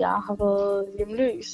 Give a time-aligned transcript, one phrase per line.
[0.00, 1.48] jeg har været hjemløs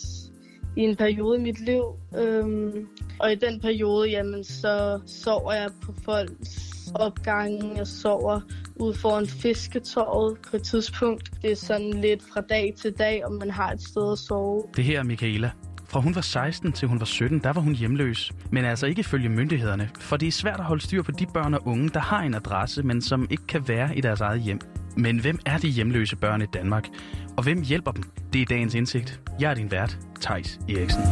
[0.77, 1.83] i en periode i mit liv.
[2.19, 2.87] Øhm,
[3.21, 7.73] og i den periode, jamen, så sover jeg på folks opgange.
[7.77, 8.41] Jeg sover
[8.77, 11.31] ude foran fisketorvet på et tidspunkt.
[11.43, 14.63] Det er sådan lidt fra dag til dag, om man har et sted at sove.
[14.77, 15.51] Det her er Michaela.
[15.89, 18.33] Fra hun var 16 til hun var 17, der var hun hjemløs.
[18.51, 21.55] Men altså ikke følge myndighederne, for det er svært at holde styr på de børn
[21.55, 24.61] og unge, der har en adresse, men som ikke kan være i deres eget hjem.
[24.97, 26.89] Men hvem er de hjemløse børn i Danmark?
[27.37, 28.03] Og hvem hjælper dem?
[28.33, 29.21] Det er dagens indsigt.
[29.41, 31.03] Jeg er din vært, Tejs Eriksen.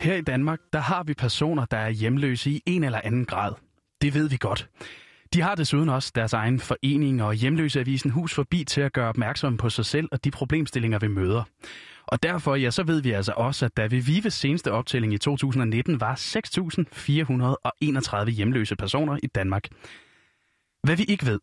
[0.00, 3.52] Her i Danmark, der har vi personer, der er hjemløse i en eller anden grad.
[4.02, 4.68] Det ved vi godt.
[5.34, 9.56] De har desuden også deres egen forening og hjemløseavisen Hus Forbi til at gøre opmærksom
[9.56, 11.42] på sig selv og de problemstillinger, vi møder.
[12.06, 15.18] Og derfor, ja, så ved vi altså også, at der ved Vives seneste optælling i
[15.18, 16.14] 2019 var
[18.24, 19.68] 6.431 hjemløse personer i Danmark.
[20.82, 21.38] Hvad vi ikke ved,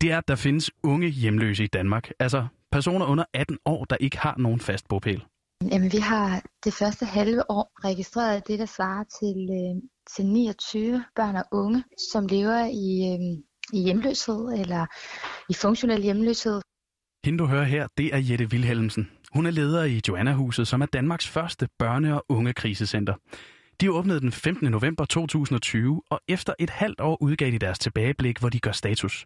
[0.00, 3.96] det er, at der findes unge hjemløse i Danmark, altså personer under 18 år, der
[4.00, 5.24] ikke har nogen fast bopæl.
[5.72, 9.82] Jamen, vi har det første halve år registreret det, der svarer til, øh,
[10.16, 13.20] til 29 børn og unge, som lever i, øh,
[13.78, 14.86] i hjemløshed eller
[15.48, 16.60] i funktionel hjemløshed.
[17.24, 19.10] Hende du hører her, det er Jette Wilhelmsen.
[19.34, 23.14] Hun er leder i Joanna-huset, som er Danmarks første børne- og ungekrisecenter.
[23.80, 24.70] De åbnede den 15.
[24.70, 29.24] november 2020, og efter et halvt år udgav de deres tilbageblik, hvor de gør status.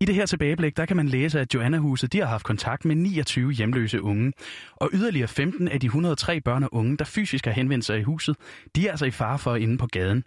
[0.00, 2.96] I det her tilbageblik, der kan man læse, at Joanna-huset de har haft kontakt med
[2.96, 4.32] 29 hjemløse unge.
[4.76, 8.02] Og yderligere 15 af de 103 børn og unge, der fysisk har henvendt sig i
[8.02, 8.36] huset,
[8.76, 10.24] de er altså i fare for inde på gaden.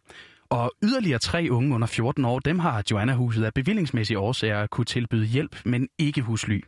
[0.50, 5.26] Og yderligere tre unge under 14 år, dem har Joanna-huset af bevillingsmæssige årsager kunne tilbyde
[5.26, 6.62] hjælp, men ikke husly.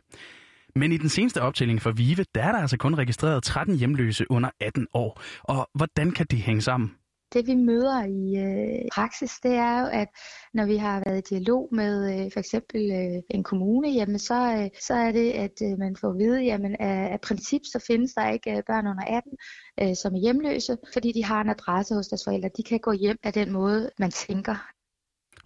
[0.76, 4.30] Men i den seneste optælling for Vive, der er der altså kun registreret 13 hjemløse
[4.30, 5.20] under 18 år.
[5.42, 6.94] Og hvordan kan det hænge sammen?
[7.32, 10.08] Det vi møder i øh, praksis, det er jo, at
[10.54, 14.56] når vi har været i dialog med øh, for eksempel øh, en kommune, jamen så,
[14.58, 17.84] øh, så er det, at øh, man får at vide, jamen af, af princip, så
[17.86, 19.32] findes der ikke øh, børn under 18,
[19.82, 22.50] øh, som er hjemløse, fordi de har en adresse hos deres forældre.
[22.56, 24.56] De kan gå hjem af den måde, man tænker.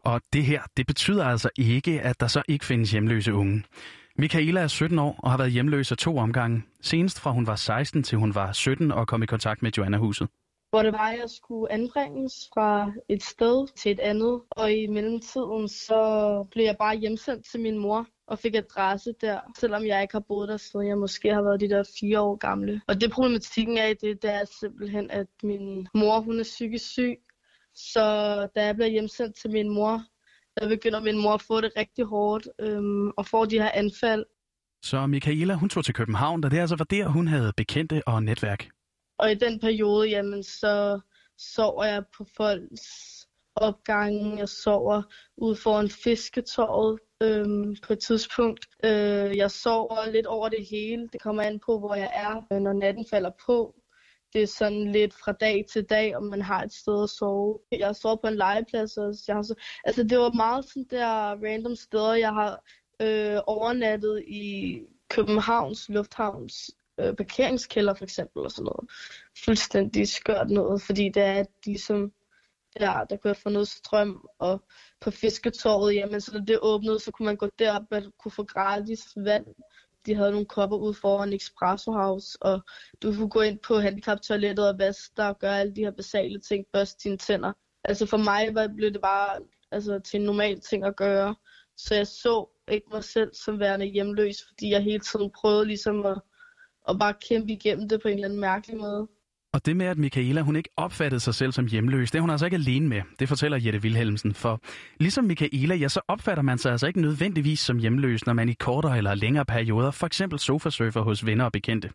[0.00, 3.64] Og det her, det betyder altså ikke, at der så ikke findes hjemløse unge.
[4.18, 6.62] Michaela er 17 år og har været hjemløs af to omgange.
[6.80, 10.28] Senest fra hun var 16 til hun var 17 og kom i kontakt med Joanna-huset
[10.70, 14.40] hvor det var, at jeg skulle anbringes fra et sted til et andet.
[14.50, 16.00] Og i mellemtiden, så
[16.50, 20.24] blev jeg bare hjemsendt til min mor og fik adresse der, selvom jeg ikke har
[20.28, 22.80] boet der siden jeg måske har været de der fire år gamle.
[22.88, 26.90] Og det problematikken er i det, det er simpelthen, at min mor, hun er psykisk
[26.90, 27.18] syg.
[27.74, 28.04] Så
[28.54, 30.02] da jeg bliver hjemsendt til min mor,
[30.60, 34.24] der begynder min mor at få det rigtig hårdt øhm, og får de her anfald.
[34.82, 38.22] Så Michaela, hun tog til København, da det altså var der, hun havde bekendte og
[38.22, 38.68] netværk.
[39.18, 41.00] Og i den periode, jamen, så
[41.38, 43.18] sover jeg på folks
[43.54, 44.38] opgange.
[44.38, 45.02] Jeg sover
[45.36, 48.66] ude foran fisketåret øhm, på et tidspunkt.
[48.84, 51.08] Øh, jeg sover lidt over det hele.
[51.12, 53.74] Det kommer an på, hvor jeg er, øh, når natten falder på.
[54.32, 57.58] Det er sådan lidt fra dag til dag, om man har et sted at sove.
[57.72, 59.24] Jeg sover på en legeplads også.
[59.28, 61.08] Jeg har så, altså, det var meget sådan der
[61.44, 62.14] random steder.
[62.14, 62.62] Jeg har
[63.02, 64.78] øh, overnattet i
[65.08, 68.90] Københavns Lufthavns øh, parkeringskælder for eksempel og sådan noget.
[69.44, 72.12] Fuldstændig skørt noget, fordi det er de som
[72.78, 74.62] der, der kunne få noget strøm, og
[75.00, 79.04] på fisketorvet, jamen så det åbnede, så kunne man gå derop og kunne få gratis
[79.16, 79.46] vand.
[80.08, 82.60] De havde nogle kopper ude foran Espresso House, og
[83.02, 86.40] du kunne gå ind på handicaptoilettet og vaske dig og gøre alle de her basale
[86.40, 87.52] ting, børste dine tænder.
[87.84, 91.34] Altså for mig var, blev det bare altså, til en normal ting at gøre.
[91.76, 96.06] Så jeg så ikke mig selv som værende hjemløs, fordi jeg hele tiden prøvede ligesom
[96.06, 96.20] at
[96.88, 99.08] at bare kæmpe igennem det på en eller anden mærkelig måde.
[99.58, 102.30] Og det med, at Michaela hun ikke opfattede sig selv som hjemløs, det er hun
[102.30, 103.02] altså ikke alene med.
[103.18, 104.34] Det fortæller Jette Wilhelmsen.
[104.34, 104.60] For
[105.00, 108.52] ligesom Michaela, ja, så opfatter man sig altså ikke nødvendigvis som hjemløs, når man i
[108.52, 111.90] kortere eller længere perioder for eksempel sofasurfer hos venner og bekendte.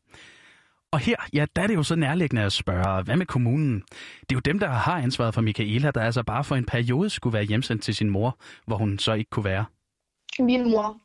[0.91, 3.83] Og her, ja, der er det jo så nærliggende at spørge, hvad med kommunen?
[4.21, 7.09] Det er jo dem, der har ansvaret for Michaela, der altså bare for en periode
[7.09, 9.65] skulle være hjemsendt til sin mor, hvor hun så ikke kunne være.
[10.39, 11.02] Min mor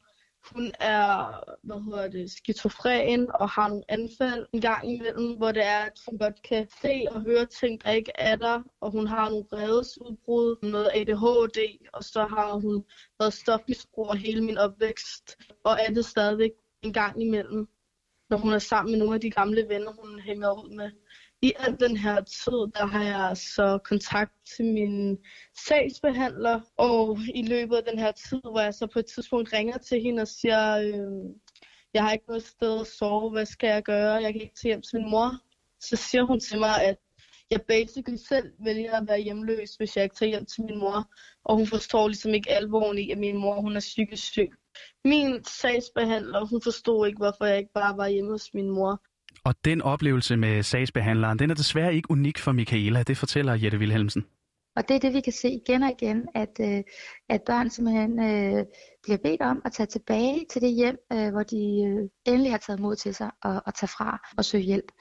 [0.53, 5.65] hun er, hvad hedder det, skizofren og har nogle anfald en gang imellem, hvor det
[5.65, 9.07] er, at hun godt kan se og høre ting, der ikke er der, og hun
[9.07, 11.59] har nogle redesudbrud, noget ADHD,
[11.93, 12.85] og så har hun
[13.19, 16.51] været stofmisbruger hele min opvækst, og er det stadigvæk
[16.83, 17.69] en gang imellem,
[18.31, 20.91] når hun er sammen med nogle af de gamle venner, hun hænger ud med
[21.43, 25.19] i al den her tid, der har jeg så kontakt til min
[25.67, 29.79] sagsbehandler, og i løbet af den her tid, hvor jeg så på et tidspunkt ringer
[29.79, 31.31] til hende og siger, øh,
[31.95, 34.71] jeg har ikke noget sted at sove, hvad skal jeg gøre, jeg kan ikke tage
[34.73, 35.31] hjem til min mor.
[35.81, 36.97] Så siger hun til mig, at
[37.51, 41.11] jeg basically selv vælger at være hjemløs, hvis jeg ikke tager hjem til min mor.
[41.45, 44.51] Og hun forstår ligesom ikke alvoren i, at min mor hun er psykisk syg.
[45.05, 49.03] Min sagsbehandler, hun forstod ikke, hvorfor jeg ikke bare var hjemme hos min mor.
[49.45, 53.79] Og den oplevelse med sagsbehandleren, den er desværre ikke unik for Michaela, det fortæller Jette
[53.79, 54.25] Wilhelmsen.
[54.77, 56.83] Og det er det, vi kan se igen og igen, at, øh,
[57.29, 58.65] at børn simpelthen øh,
[59.03, 62.59] bliver bedt om at tage tilbage til det hjem, øh, hvor de øh, endelig har
[62.59, 64.93] taget mod til sig og, og tage fra og søge hjælp.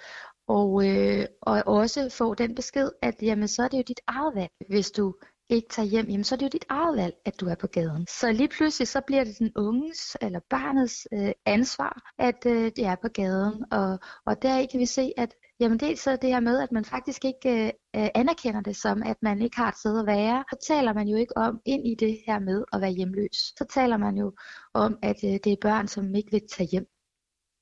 [0.47, 4.35] Og, øh, og også få den besked, at jamen, så er det jo dit eget
[4.35, 5.13] valg, hvis du
[5.49, 7.67] ikke tager hjem, jamen, så er det jo dit eget valg, at du er på
[7.67, 8.07] gaden.
[8.07, 12.85] Så lige pludselig så bliver det den unges eller barnets øh, ansvar, at øh, det
[12.85, 13.65] er på gaden.
[13.71, 16.85] Og, og der kan vi se, at Jamen dels så det her med, at man
[16.85, 20.43] faktisk ikke øh, øh, anerkender det som, at man ikke har et sted at være.
[20.51, 23.37] Så taler man jo ikke om ind i det her med at være hjemløs.
[23.57, 24.33] Så taler man jo
[24.73, 26.85] om, at øh, det er børn, som ikke vil tage hjem.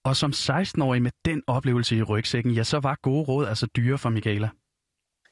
[0.06, 3.98] Og som 16-årig med den oplevelse i rygsækken, ja, så var gode råd altså dyre
[3.98, 4.50] for Michaela.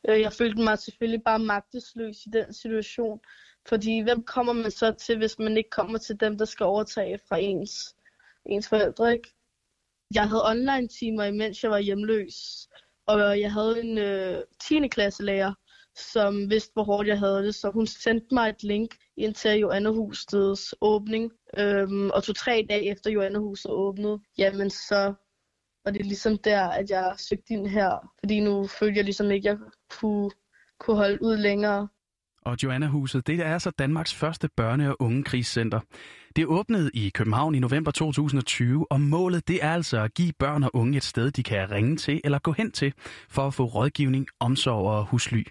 [0.09, 3.19] Øh, jeg følte mig selvfølgelig bare magtesløs i den situation.
[3.67, 7.19] Fordi hvem kommer man så til, hvis man ikke kommer til dem, der skal overtage
[7.29, 7.95] fra ens,
[8.45, 9.33] ens forældre, ikke?
[10.13, 12.67] Jeg havde online timer, imens jeg var hjemløs.
[13.07, 14.87] Og jeg havde en øh, 10.
[14.87, 15.53] klasse lærer,
[15.95, 17.55] som vidste, hvor hårdt jeg havde det.
[17.55, 21.31] Så hun sendte mig et link ind til Johannehusets åbning.
[21.57, 25.13] Øhm, og to tre dage efter Johannehuset åbnede, jamen så
[25.85, 28.11] og det er ligesom der, at jeg søgte ind her.
[28.19, 29.67] Fordi nu følte jeg ligesom ikke, at jeg
[29.99, 30.31] kunne,
[30.79, 31.87] kunne holde ud længere.
[32.45, 35.79] Og Joanna-huset, det er altså Danmarks første børne- og ungekrigscenter.
[36.35, 40.63] Det åbnede i København i november 2020, og målet det er altså at give børn
[40.63, 42.93] og unge et sted, de kan ringe til eller gå hen til
[43.29, 45.43] for at få rådgivning, omsorg og husly.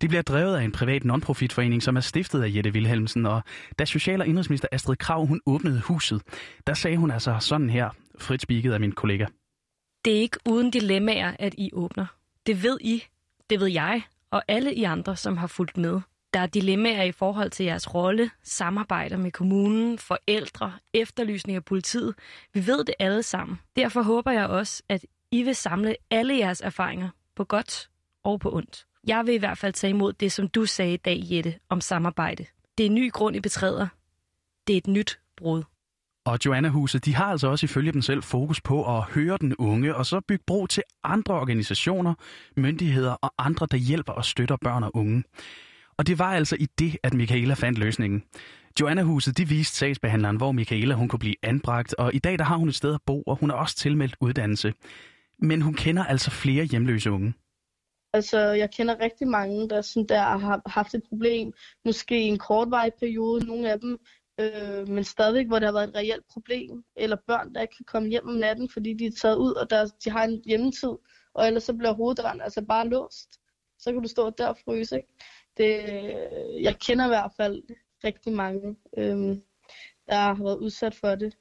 [0.00, 3.42] Det bliver drevet af en privat non-profit-forening, som er stiftet af Jette Wilhelmsen, og
[3.78, 6.22] da social- og indrigsminister Astrid Krav hun åbnede huset,
[6.66, 9.26] der sagde hun altså sådan her, frit spiket af min kollega.
[10.04, 12.06] Det er ikke uden dilemmaer, at I åbner.
[12.46, 13.04] Det ved I,
[13.50, 16.00] det ved jeg, og alle I andre, som har fulgt med.
[16.34, 22.14] Der er dilemmaer i forhold til jeres rolle, samarbejder med kommunen, forældre, efterlysning af politiet.
[22.54, 23.58] Vi ved det alle sammen.
[23.76, 27.90] Derfor håber jeg også, at I vil samle alle jeres erfaringer på godt
[28.24, 28.86] og på ondt.
[29.06, 31.80] Jeg vil i hvert fald tage imod det, som du sagde i dag, Jette, om
[31.80, 32.46] samarbejde.
[32.78, 33.88] Det er en ny grund, I betræder.
[34.66, 35.62] Det er et nyt brud.
[36.26, 39.96] Og Joanna-huset, de har altså også ifølge dem selv fokus på at høre den unge,
[39.96, 42.14] og så bygge bro til andre organisationer,
[42.56, 45.24] myndigheder og andre, der hjælper og støtter børn og unge.
[45.98, 48.22] Og det var altså i det, at Michaela fandt løsningen.
[48.80, 52.56] Joanna-huset, de viste sagsbehandleren, hvor Michaela hun kunne blive anbragt, og i dag der har
[52.56, 54.72] hun et sted at bo, og hun er også tilmeldt uddannelse.
[55.38, 57.34] Men hun kender altså flere hjemløse unge.
[58.12, 61.52] Altså, jeg kender rigtig mange, der, sådan der har haft et problem,
[61.84, 63.98] måske i en kortvarig periode, nogle af dem,
[64.40, 67.86] øh, men stadigvæk, hvor der har været et reelt problem, eller børn, der ikke kan
[67.86, 70.96] komme hjem om natten, fordi de er taget ud, og der, de har en hjemmetid,
[71.34, 73.40] og ellers så bliver hoveddøren altså bare låst.
[73.78, 75.08] Så kan du stå der og fryse, ikke?
[75.56, 75.70] Det,
[76.62, 77.62] jeg kender i hvert fald
[78.04, 79.36] rigtig mange, øh,
[80.08, 81.34] der har været udsat for det.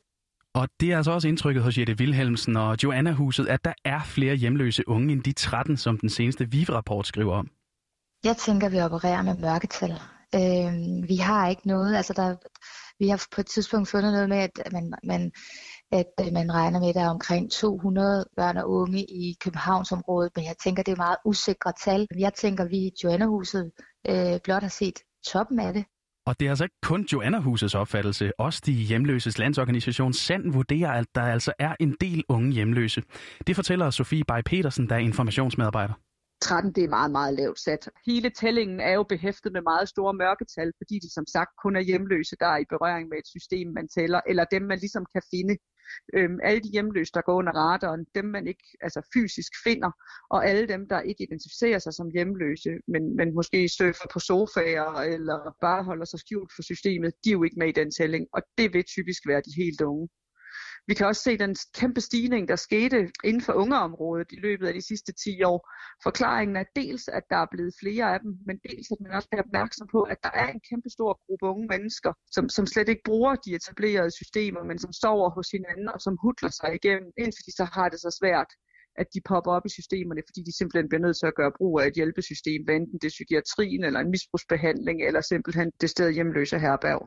[0.54, 4.36] Og det er altså også indtrykket hos Jette Wilhelmsen og Joanna-huset, at der er flere
[4.36, 7.50] hjemløse unge end de 13, som den seneste VIV-rapport skriver om.
[8.24, 9.92] Jeg tænker, vi opererer med mørketal.
[10.36, 12.36] Øh, vi har ikke noget, altså der,
[13.00, 15.32] vi har på et tidspunkt fundet noget med, at man, man,
[15.92, 20.32] at øh, man regner med, at der er omkring 200 børn og unge i Københavnsområdet,
[20.36, 22.08] men jeg tænker, det er meget usikre tal.
[22.20, 23.72] Jeg tænker, vi i Joannahuset
[24.10, 25.86] øh, blot har set toppen af det.
[26.26, 28.40] Og det er altså ikke kun Joanna-husets opfattelse.
[28.40, 33.02] Også de hjemløses landsorganisation Sand vurderer, at der altså er en del unge hjemløse.
[33.48, 35.94] Det fortæller Sofie Bay Petersen, der er informationsmedarbejder.
[36.44, 37.90] 13, det er meget, meget lavt sat.
[38.06, 41.84] Hele tællingen er jo behæftet med meget store mørketal, fordi de som sagt kun er
[41.90, 45.24] hjemløse, der er i berøring med et system, man tæller, eller dem, man ligesom kan
[45.34, 45.56] finde.
[46.16, 49.92] Øhm, alle de hjemløse, der går under radaren, dem man ikke altså fysisk finder,
[50.30, 54.90] og alle dem, der ikke identificerer sig som hjemløse, men, men måske surfer på sofaer,
[55.16, 58.28] eller bare holder sig skjult for systemet, de er jo ikke med i den tælling,
[58.34, 60.08] og det vil typisk være de helt unge.
[60.88, 64.74] Vi kan også se den kæmpe stigning, der skete inden for ungeområdet i løbet af
[64.74, 65.60] de sidste 10 år.
[66.04, 69.30] Forklaringen er dels, at der er blevet flere af dem, men dels, at man også
[69.32, 72.90] er opmærksom på, at der er en kæmpe stor gruppe unge mennesker, som, som slet
[72.90, 77.12] ikke bruger de etablerede systemer, men som sover hos hinanden og som hudler sig igennem,
[77.18, 78.52] indtil de så har det så svært
[79.02, 81.74] at de popper op i systemerne, fordi de simpelthen bliver nødt til at gøre brug
[81.80, 86.60] af et hjælpesystem, enten det er psykiatrien eller en misbrugsbehandling, eller simpelthen det sted hjemløse
[86.60, 87.02] herberg.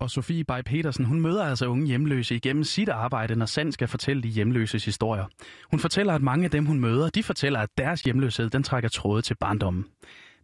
[0.00, 3.88] Og Sofie Bay Petersen, hun møder altså unge hjemløse igennem sit arbejde, når Sand skal
[3.88, 5.24] fortælle de hjemløses historier.
[5.70, 8.88] Hun fortæller, at mange af dem, hun møder, de fortæller, at deres hjemløshed, den trækker
[8.88, 9.84] tråde til barndommen.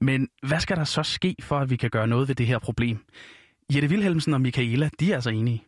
[0.00, 2.58] Men hvad skal der så ske, for at vi kan gøre noget ved det her
[2.58, 2.98] problem?
[3.75, 5.64] Jette Wilhelmsen og Michaela, de er altså enige.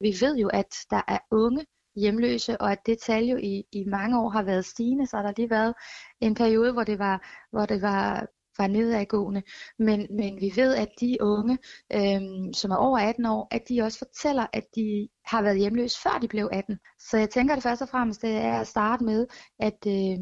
[0.00, 1.64] Vi ved jo, at der er unge
[1.96, 5.22] hjemløse, og at det tal jo i, i mange år har været stigende, så har
[5.22, 5.74] der lige været
[6.20, 7.16] en periode, hvor det var,
[7.52, 8.26] hvor det var
[8.58, 9.42] var nedadgående,
[9.78, 11.58] men, men vi ved, at de unge,
[11.92, 12.20] øh,
[12.54, 16.18] som er over 18 år, at de også fortæller, at de har været hjemløse før
[16.22, 16.78] de blev 18.
[16.98, 19.26] Så jeg tænker det først og fremmest, det er at starte med,
[19.58, 20.18] at, øh,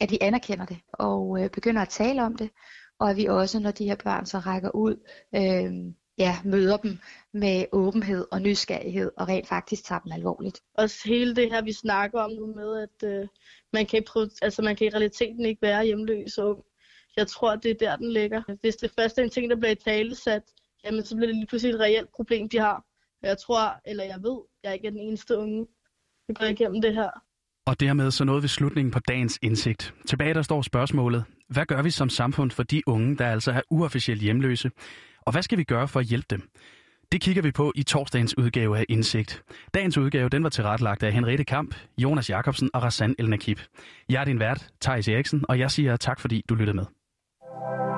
[0.00, 2.50] at vi anerkender det og øh, begynder at tale om det,
[3.00, 4.96] og at vi også, når de her børn så rækker ud,
[5.34, 5.72] øh,
[6.18, 6.98] ja, møder dem
[7.32, 10.60] med åbenhed og nysgerrighed og rent faktisk tager dem alvorligt.
[10.74, 13.28] Også hele det her, vi snakker om nu med, at øh,
[13.72, 14.04] man, kan
[14.42, 16.64] altså, man kan i realiteten ikke være hjemløs ung.
[17.16, 18.42] Jeg tror, det er der, den ligger.
[18.60, 20.42] Hvis det først er en ting, der bliver i tale sat,
[20.84, 22.84] jamen så bliver det lige pludselig et reelt problem, de har.
[23.22, 25.66] Jeg tror, eller jeg ved, jeg ikke er den eneste unge,
[26.28, 27.10] der går igennem det her.
[27.66, 29.94] Og dermed så nåede vi slutningen på dagens indsigt.
[30.06, 31.24] Tilbage der står spørgsmålet.
[31.48, 34.70] Hvad gør vi som samfund for de unge, der altså er uofficielt hjemløse?
[35.20, 36.50] Og hvad skal vi gøre for at hjælpe dem?
[37.12, 39.42] Det kigger vi på i torsdagens udgave af Indsigt.
[39.74, 43.58] Dagens udgave den var tilrettelagt af Henriette Kamp, Jonas Jakobsen og Rassan El Nakib.
[44.08, 46.84] Jeg er din vært, Thijs Eriksen, og jeg siger tak, fordi du lyttede med.
[47.60, 47.89] thank you